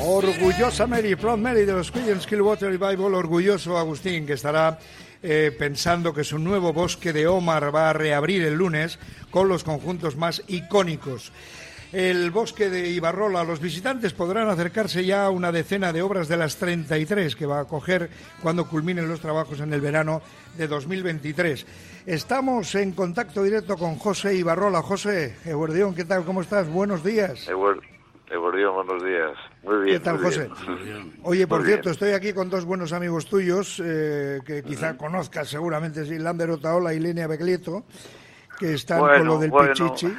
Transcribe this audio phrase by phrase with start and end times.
[0.00, 4.78] Orgullosa Mary, Front Mary de los Creedence Clearwater Revival, orgulloso Agustín, que estará
[5.22, 8.98] eh, pensando que su nuevo bosque de Omar va a reabrir el lunes
[9.30, 11.32] con los conjuntos más icónicos.
[11.92, 16.36] El bosque de Ibarrola, los visitantes podrán acercarse ya a una decena de obras de
[16.36, 18.10] las 33 que va a acoger
[18.42, 20.22] cuando culminen los trabajos en el verano
[20.56, 21.66] de 2023.
[22.06, 24.82] Estamos en contacto directo con José Ibarrola.
[24.82, 26.24] José, Eguardión, ¿qué tal?
[26.24, 26.68] ¿Cómo estás?
[26.68, 27.48] Buenos días.
[28.36, 29.32] Buenos días.
[29.62, 29.98] Muy bien.
[29.98, 30.50] ¿Qué tal, muy José?
[30.84, 31.12] bien.
[31.22, 31.92] Oye, por Muy cierto, bien.
[31.92, 36.92] estoy aquí con dos buenos amigos tuyos eh, que quizá conozcas seguramente, sí, Lander Otaola
[36.94, 37.84] y Lenia Beglieto,
[38.58, 39.72] que están con lo del bueno.
[39.72, 40.06] Pichichi.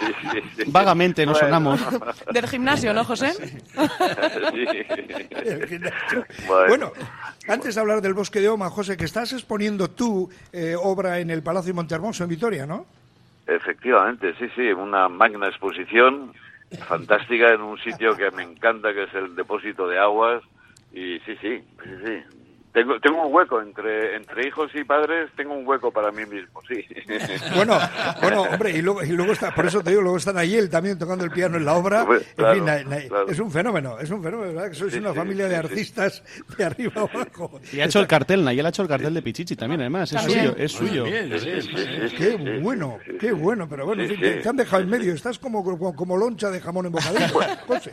[0.00, 0.70] Sí, sí, sí.
[0.70, 1.76] Vagamente nos Bueno.
[1.76, 2.24] sonamos.
[2.32, 3.32] Del gimnasio, ¿no, José?
[5.68, 6.26] Gimnasio.
[6.46, 6.68] Bueno.
[6.68, 6.92] Bueno,
[7.48, 11.30] antes de hablar del bosque de Oma, José, que estás exponiendo tu eh, obra en
[11.30, 12.86] el Palacio Montehermoso en Vitoria, ¿no?
[13.46, 16.32] Efectivamente, sí, sí, una magna exposición
[16.86, 20.42] fantástica en un sitio que me encanta, que es el depósito de aguas.
[20.92, 22.43] Y sí, sí, sí, sí.
[22.74, 26.60] Tengo, tengo un hueco entre, entre hijos y padres, tengo un hueco para mí mismo,
[26.68, 26.84] sí.
[27.54, 27.78] Bueno,
[28.20, 30.98] bueno, hombre, y luego, y luego está, por eso te digo, luego está Nayel también
[30.98, 32.00] tocando el piano en la obra.
[32.00, 33.28] En claro, fin, Nay- Nay- claro.
[33.28, 34.70] es un fenómeno, es un fenómeno, ¿verdad?
[34.70, 35.66] Que sois Sí, una sí, familia de sí, sí.
[35.68, 36.22] artistas
[36.58, 37.60] de arriba a abajo.
[37.72, 40.12] Y ha hecho el cartel, Nayel ha hecho el cartel de Pichichi también, además.
[40.12, 40.40] Es También.
[40.40, 41.04] suyo, es suyo.
[42.16, 44.42] Qué bueno, qué bueno, pero bueno, en fin, te, sí.
[44.42, 47.40] te han dejado en medio, estás como, como, como loncha de jamón en bocadillo.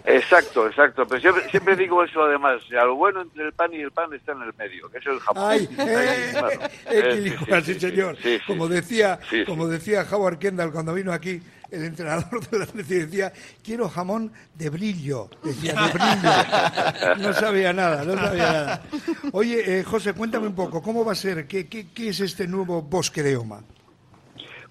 [0.06, 1.06] Exacto, exacto.
[1.08, 4.32] Pero siempre, siempre digo eso además, lo bueno entre el pan y el pan está
[4.34, 5.44] en el medio, que es el jamón.
[5.50, 6.50] Ay, eh, Claro.
[6.90, 8.18] equilibrio, Eh, sí, señor.
[8.22, 8.44] sí, sí.
[8.48, 11.42] Como decía, como decía Howard Kendall cuando vino aquí,
[11.72, 13.32] el entrenador de la decía,
[13.64, 15.30] quiero jamón de brillo.
[15.44, 17.28] Decía, de brillo.
[17.28, 18.84] No sabía nada, no sabía nada.
[19.32, 21.48] Oye, eh, José, cuéntame un poco, ¿cómo va a ser?
[21.48, 23.62] ¿Qué, qué, qué es este nuevo bosque de Oma?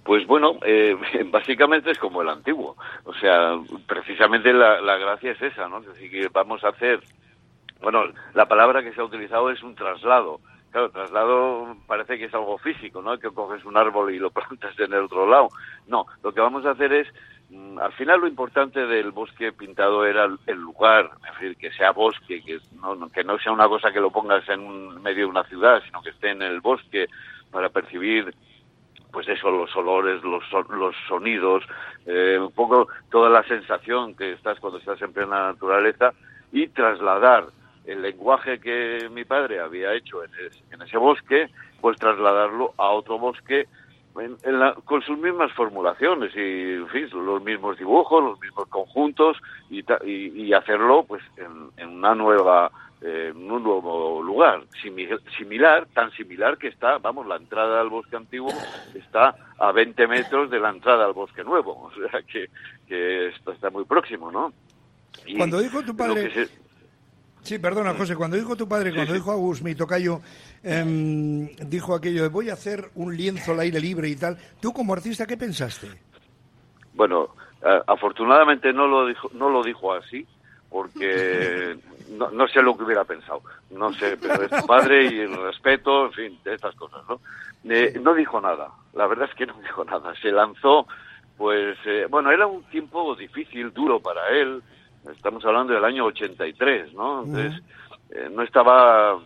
[0.05, 0.97] Pues bueno, eh,
[1.31, 2.77] básicamente es como el antiguo.
[3.05, 5.79] O sea, precisamente la, la gracia es esa, ¿no?
[5.81, 7.01] Es decir, que vamos a hacer...
[7.81, 10.41] Bueno, la palabra que se ha utilizado es un traslado.
[10.71, 13.19] Claro, traslado parece que es algo físico, ¿no?
[13.19, 15.49] Que coges un árbol y lo plantas en el otro lado.
[15.89, 17.09] No, lo que vamos a hacer es...
[17.51, 21.91] mm, Al final lo importante del bosque pintado era el- lugar, es decir, que sea
[21.93, 25.45] bosque, que no, que no sea una cosa que lo pongas en medio de una
[25.45, 27.07] ciudad, sino que esté en el bosque
[27.51, 28.33] para percibir
[29.13, 31.65] pues eso, los olores, los, los sonidos,
[32.07, 36.13] eh, un poco toda la sensación que estás cuando estás en plena naturaleza
[36.53, 37.47] y trasladar
[37.87, 41.49] el lenguaje que mi padre había hecho en, es- en ese bosque,
[41.81, 43.67] pues trasladarlo a otro bosque
[44.19, 48.67] en- en la- con sus mismas formulaciones y en fin, los mismos dibujos, los mismos
[48.69, 49.37] conjuntos
[49.71, 52.71] y, ta- y, y hacerlo pues en, en una nueva
[53.03, 55.09] eh, en un nuevo lugar simi-
[55.39, 58.53] similar, tan similar que está, vamos, la entrada al bosque antiguo
[58.95, 62.51] está a 20 metros de la entrada al bosque nuevo, o sea que,
[62.87, 64.53] que esto está muy próximo, ¿no?
[65.25, 66.60] Y Cuando dijo tu padre- que se-
[67.51, 70.21] Sí, perdona, José, cuando dijo tu padre, cuando dijo Agus, mi tocayo,
[70.63, 74.73] em, dijo aquello de voy a hacer un lienzo al aire libre y tal, tú
[74.73, 75.89] como artista, ¿qué pensaste?
[76.95, 77.31] Bueno,
[77.65, 80.25] a- afortunadamente no lo dijo, no lo dijo así,
[80.71, 81.77] porque
[82.11, 83.43] no, no sé lo que hubiera pensado.
[83.71, 87.21] No sé, pero es tu padre y el respeto, en fin, de estas cosas, ¿no?
[87.69, 90.15] Eh, no dijo nada, la verdad es que no dijo nada.
[90.23, 90.87] Se lanzó,
[91.37, 94.63] pues, eh, bueno, era un tiempo difícil, duro para él.
[95.11, 97.25] Estamos hablando del año 83, ¿no?
[97.25, 97.63] Entonces,
[98.11, 99.19] eh, no estaba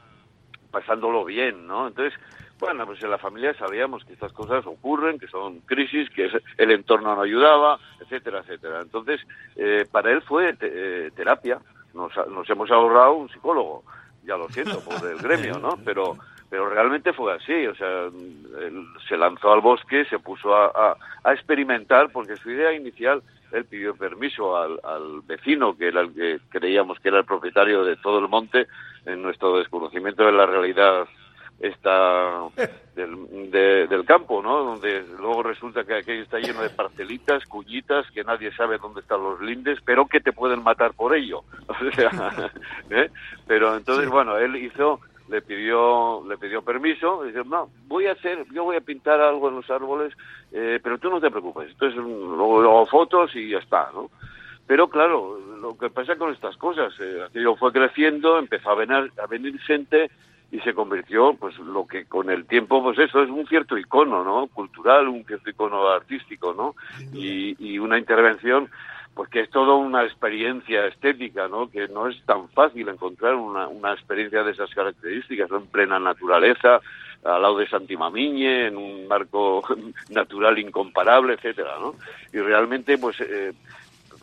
[0.70, 1.88] pasándolo bien, ¿no?
[1.88, 2.18] Entonces,
[2.60, 6.70] bueno, pues en la familia sabíamos que estas cosas ocurren, que son crisis, que el
[6.70, 8.80] entorno no ayudaba, etcétera, etcétera.
[8.82, 9.20] Entonces,
[9.56, 11.60] eh, para él fue te- eh, terapia.
[11.92, 13.84] Nos, nos hemos ahorrado un psicólogo.
[14.22, 15.76] Ya lo siento por el gremio, ¿no?
[15.84, 16.16] Pero,
[16.50, 17.66] pero realmente fue así.
[17.66, 22.50] O sea, él se lanzó al bosque, se puso a, a- a experimentar, porque su
[22.50, 23.22] idea inicial,
[23.54, 27.84] él pidió permiso al, al vecino, que era el que creíamos que era el propietario
[27.84, 28.66] de todo el monte,
[29.06, 31.06] en nuestro desconocimiento de la realidad
[31.60, 32.40] esta
[32.96, 34.64] del, de- del campo, ¿no?
[34.64, 39.22] Donde luego resulta que aquello está lleno de parcelitas, cuñitas, que nadie sabe dónde están
[39.22, 41.42] los lindes, pero que te pueden matar por ello.
[41.68, 42.10] O sea,
[42.90, 43.10] ¿eh?
[43.46, 45.00] Pero entonces, bueno, él hizo,
[45.34, 49.48] le pidió, le pidió permiso, dice, no, voy a hacer, yo voy a pintar algo
[49.48, 50.12] en los árboles,
[50.52, 51.70] eh, pero tú no te preocupes.
[51.70, 54.10] Entonces, mm, luego luego fotos y ya está, ¿no?
[54.64, 59.10] Pero claro, lo que pasa con estas cosas, eh, aquello fue creciendo, empezó a venir,
[59.20, 60.08] a venir gente
[60.52, 64.22] y se convirtió, pues lo que con el tiempo, pues eso es un cierto icono,
[64.22, 64.46] ¿no?
[64.46, 66.76] Cultural, un cierto icono artístico, ¿no?
[67.12, 68.70] Y, y una intervención,
[69.14, 71.70] pues que es toda una experiencia estética, ¿no?
[71.70, 75.58] Que no es tan fácil encontrar una, una experiencia de esas características, ¿no?
[75.58, 76.80] En plena naturaleza,
[77.24, 79.62] al lado de Santimamiñe, en un marco
[80.10, 81.94] natural incomparable, etcétera, ¿no?
[82.32, 83.52] Y realmente, pues, eh,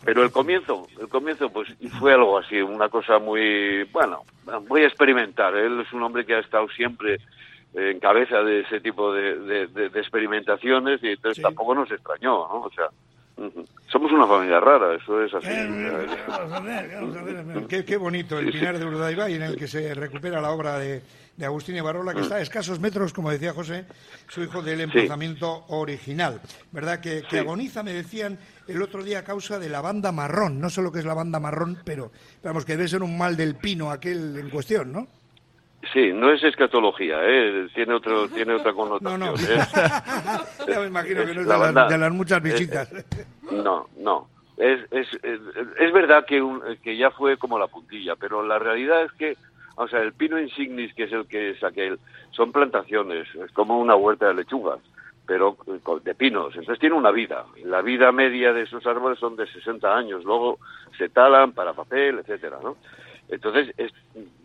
[0.03, 4.23] Pero el comienzo, el comienzo, pues fue algo así, una cosa muy, bueno,
[4.67, 5.55] voy a experimentar.
[5.55, 7.19] Él es un hombre que ha estado siempre
[7.73, 11.41] en cabeza de ese tipo de, de, de- de experimentaciones y entonces Sí.
[11.43, 12.61] tampoco nos extrañó, ¿no?
[12.63, 12.87] O sea.
[13.87, 15.47] Somos una familia rara, eso es así.
[15.49, 17.67] Eh, Vamos a ver, vamos a ver.
[17.67, 21.01] Qué, qué bonito el Pinar de Urdaibai en el que se recupera la obra de,
[21.37, 23.85] de Agustín Ibarrola, que está a escasos metros, como decía José,
[24.27, 26.41] su hijo del emplazamiento original.
[26.71, 26.99] ¿Verdad?
[26.99, 27.37] Que, que Sí.
[27.37, 30.59] agoniza, me decían el otro día, a causa de la banda marrón.
[30.59, 32.11] No sé lo que es la banda marrón, pero
[32.43, 35.07] vamos, que debe ser un mal del pino aquel en cuestión, ¿no?
[35.93, 37.67] Sí, no es escatología, ¿eh?
[37.73, 39.19] tiene otro, tiene otra No, connotación.
[39.19, 39.33] no.
[39.33, 39.65] ¿eh?
[40.67, 42.89] ya me imagino que no es La de, las- de las muchas visitas.
[43.51, 44.27] No, no.
[44.57, 45.39] Es, es, es,
[45.79, 49.37] es verdad que, un- que ya fue como la puntilla, pero la realidad es que,
[49.75, 51.99] o sea, el pino insignis, que es el que es aquel,
[52.29, 54.79] son plantaciones, es como una huerta de lechugas,
[55.25, 56.55] pero eh, de pinos.
[56.55, 57.43] Entonces tiene una vida.
[57.65, 60.23] La vida media de esos árboles son de 60 años.
[60.25, 60.59] Luego
[60.97, 62.77] se talan para papel, etcétera, ¿no?
[63.31, 63.91] Entonces, es,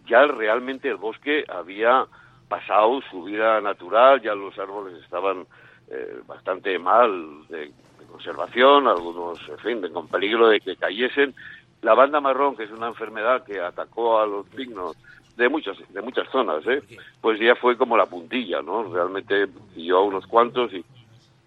[0.07, 2.07] ya realmente el bosque había
[2.49, 5.47] pasado su vida natural, ya los árboles estaban
[5.91, 7.59] eh, bastante mal de,
[7.99, 11.35] de conservación, algunos, en fin, de- con peligro de que cayesen.
[11.83, 14.97] La banda marrón, que es una enfermedad que atacó a los pinos
[15.37, 16.83] de muchas de muchas zonas, ¿eh?
[17.21, 18.85] pues ya fue como la puntilla, ¿no?
[18.93, 20.85] Realmente pilló a unos cuantos y,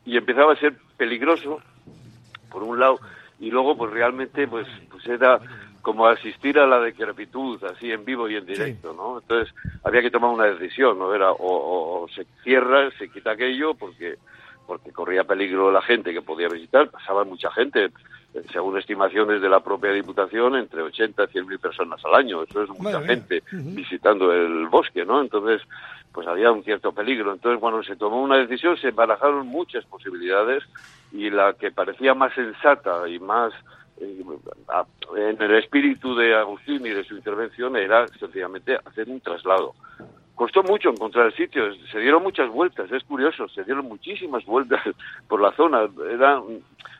[0.05, 1.59] y empezaba a ser peligroso
[2.51, 2.99] por un lado
[3.39, 5.41] y luego pues realmente pues pues era
[5.81, 9.53] como asistir a la decrepitud así en vivo y en directo no entonces
[9.83, 13.73] había que tomar una decisión no era o, o- o se cierra se quita aquello
[13.73, 14.15] porque
[14.67, 16.91] porque corría peligro la gente que podía visitar.
[16.91, 17.85] Pasaba mucha gente
[18.35, 22.43] eh, según estimaciones de la propia diputación entre 80 y 100 mil personas al año.
[22.43, 23.43] Eso es mucha Madre gente
[23.75, 25.63] visitando el bosque no entonces
[26.11, 27.33] pues había un cierto peligro.
[27.33, 30.63] Entonces cuando se tomó una decisión se barajaron muchas posibilidades
[31.11, 33.51] y la que parecía más sensata y más
[33.99, 39.73] en el espíritu de Agustín y de su intervención era sencillamente hacer un traslado.
[40.35, 44.81] Costó mucho encontrar el sitio, se dieron muchas vueltas, es curioso, se dieron muchísimas vueltas
[45.27, 45.87] por la zona.
[46.09, 46.41] Era,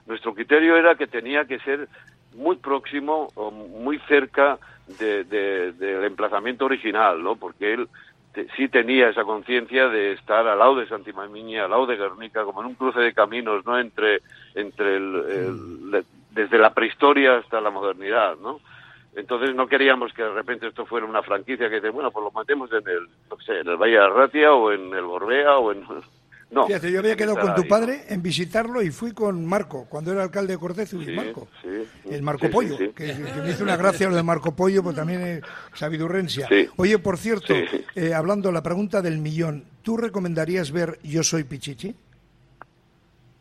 [0.08, 1.88] nuestro criterio era que tenía que ser
[2.36, 4.58] muy próximo o muy cerca
[5.00, 7.36] de- de- del emplazamiento original, ¿no?
[7.38, 7.88] Porque él
[8.34, 12.44] te- sí tenía esa conciencia de estar al lado de Santimamiña, al lado de Guernica,
[12.44, 13.80] como en un cruce de caminos, ¿no?
[13.80, 14.20] Entre,
[14.56, 15.96] entre el-
[16.44, 18.60] desde la prehistoria hasta la modernidad, ¿no?
[19.16, 22.32] Entonces no queríamos que de repente esto fuera una franquicia que dice, bueno, pues lo
[22.32, 25.72] matemos en el, no sé, en el Valle de Arratia o en el Gorbea o
[25.72, 25.84] en...
[26.52, 26.66] No.
[26.66, 30.12] Fíjate, yo había quedado con tu ahí, padre en visitarlo y fui con Marco, cuando
[30.12, 31.48] era alcalde de Cortez, y Sí, Marco.
[31.62, 31.88] sí.
[32.10, 32.76] El Marco Pollo.
[32.76, 33.14] Que, que
[33.44, 35.44] me hizo una gracia lo de Marco Pollo, pues también es
[35.76, 36.48] sabidurrencia.
[36.48, 36.68] Sí.
[36.78, 41.96] Oye, por cierto, eh, hablando la pregunta del millón, ¿tú recomendarías ver Yo soy Pichichi?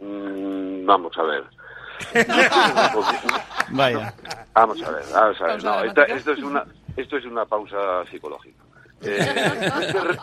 [0.00, 1.44] Mm, vamos a ver.
[3.70, 4.14] Vaya.
[4.54, 5.64] Vamos a ver, vamos a ver.
[5.64, 6.64] No, esta- esto es una
[6.96, 8.62] esto es una pausa psicológica.
[9.02, 9.18] Eh,
[9.68, 10.16] no, es que re-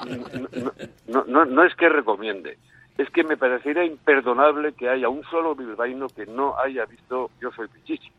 [0.62, 0.74] no-
[1.08, 2.58] no- no- no es que recomiende,
[2.98, 7.52] es que me parecería imperdonable que haya un solo bilbaíno que no haya visto Yo
[7.56, 8.12] soy Pichichi.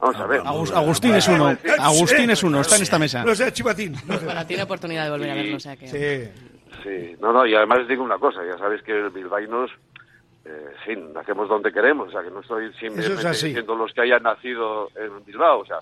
[0.00, 0.40] Vamos a ver.
[0.44, 1.56] Agus- Agustín es uno.
[1.78, 2.60] Agustín es uno.
[2.62, 3.22] Está en esta mesa.
[3.22, 3.94] No sé, Chivatín.
[4.06, 5.86] Bueno, tiene oportunidad de volver a verlo, o sea que...
[5.86, 6.42] Sí.
[6.82, 9.70] Sí, no, no, y además digo una cosa, ya sabes que el bilbaínos,
[10.44, 13.48] eh, sí, nacemos donde queremos, o sea, que no estoy simplemente así.
[13.48, 15.78] diciendo los que hayan nacido en Bilbao, o sea,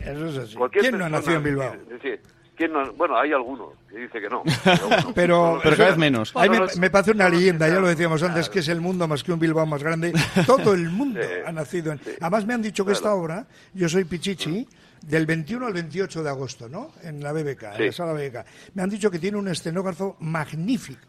[0.00, 0.56] Eso es así.
[0.72, 1.74] ¿Quién no ha nacido en Bilbao?
[1.74, 2.20] Es decir,
[2.56, 4.42] ¿quién no- bueno, hay alguno que dice que no.
[4.64, 5.12] pero bueno.
[5.14, 6.34] Pero, Pero cada vez menos.
[6.78, 9.38] Me, parece una leyenda, ya lo decíamos antes, que es el mundo más que un
[9.38, 10.12] Bilbao más grande.
[10.46, 11.98] Todo el mundo Sí, ha nacido en...
[12.00, 12.10] sí.
[12.20, 12.98] Además me han dicho que Claro.
[12.98, 14.66] esta obra, Yo soy Pichichi,
[15.02, 16.90] del 21 al 28 de agosto, ¿no?
[17.02, 18.44] En la BBK, en la sala BBK.
[18.74, 21.06] Me han dicho que tiene un escenógrafo magnífico.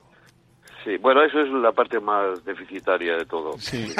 [0.83, 3.53] Sí, bueno, eso es la parte más deficitaria de todo.
[3.59, 3.93] Sí.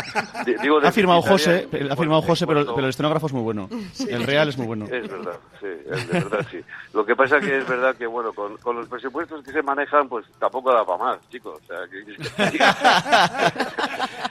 [0.46, 3.70] Di- digo Ha firmado José, en ha firmado José, pero, el escenógrafo es muy bueno.
[4.10, 4.86] El real es muy bueno.
[4.86, 6.60] Es verdad, sí, es de verdad, sí.
[6.94, 10.10] Lo que pasa que es verdad que, bueno, con, con los presupuestos que se manejan,
[10.10, 11.60] pues tampoco da para más, chicos.
[11.62, 12.02] O sea, que-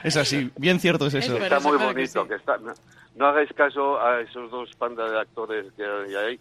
[0.07, 1.37] Es así, bien cierto es eso.
[1.37, 2.27] Es está muy claro que bonito, sí.
[2.29, 2.57] que está...
[3.15, 6.39] No, hagáis caso a esos dos pandas de actores que hay ahí.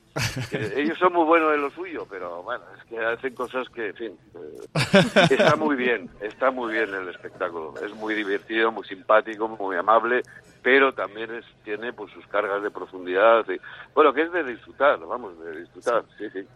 [0.50, 3.89] que ellos son muy buenos en lo suyo, pero bueno, es que hacen cosas que,
[3.89, 7.75] en fin, eh, está muy bien, está muy bien el espectáculo.
[7.85, 10.23] Es muy divertido, muy simpático, muy amable,
[10.62, 13.45] pero también es, tiene pues sus cargas de profundidad.
[13.50, 13.61] y-
[13.95, 16.47] bueno, que es de disfrutar, vamos, de disfrutar, sí, sí.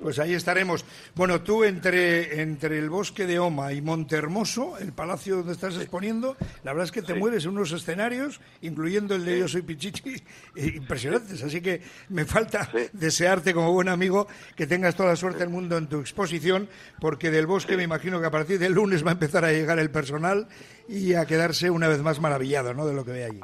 [0.00, 0.84] Pues ahí estaremos.
[1.14, 6.36] Bueno, tú entre, entre el bosque de Oma y Montehermoso, el palacio donde estás exponiendo,
[6.64, 10.14] la verdad es que te mueves en unos escenarios, incluyendo el de Yo Soy Pichichi,
[10.56, 11.42] eh, impresionantes.
[11.42, 12.88] Así que me falta Sí.
[12.92, 14.26] desearte como buen amigo
[14.56, 16.68] que tengas toda la suerte del mundo en tu exposición,
[17.00, 19.78] porque del bosque me imagino que a partir del lunes va a empezar a llegar
[19.78, 20.48] el personal
[20.88, 22.86] y a quedarse una vez más maravillado ¿no?
[22.86, 23.40] de lo que ve allí.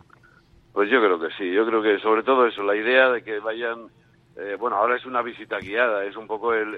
[0.72, 3.38] Pues yo creo que sí, yo creo que sobre todo eso, la idea de que
[3.40, 3.88] vayan,
[4.36, 6.74] eh, bueno, ahora es una visita guiada, es un poco el,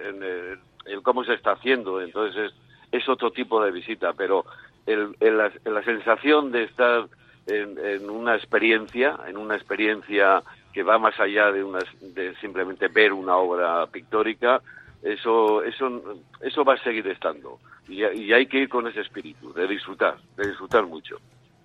[0.86, 4.44] el, cómo se está haciendo, entonces es, es otro tipo de visita, pero
[4.86, 7.08] el, la, la sensación de estar
[7.48, 13.12] en, una experiencia, en una experiencia que va más allá de, una, de simplemente ver
[13.12, 14.60] una obra pictórica,
[15.02, 17.58] eso, eso, eso va a seguir estando.
[17.88, 21.18] Y hay que ir con ese espíritu, de disfrutar, de disfrutar mucho.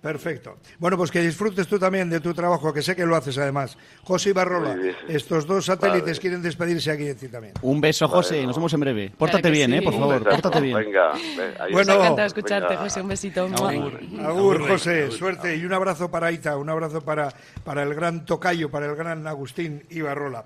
[0.04, 0.58] Perfecto.
[0.78, 3.78] Bueno, pues que disfrutes tú también de tu trabajo, que sé que lo haces además.
[4.02, 4.76] José Ibarrola,
[5.08, 6.18] estos dos satélites vale.
[6.20, 7.54] quieren despedirse aquí en también.
[7.62, 9.12] Un beso, José, vale, nos vemos en breve.
[9.16, 9.78] Pórtate bien, sí.
[9.78, 10.76] eh, por favor, pórtate bien.
[10.76, 11.12] Venga,
[11.72, 12.82] bueno, me encanta escucharte, venga.
[12.82, 13.44] José, un besito.
[13.44, 17.30] Agur, Agur José, suerte y un abrazo para Ita, un abrazo para,
[17.64, 20.42] para el gran tocayo, para el gran Agustín Ibarrola.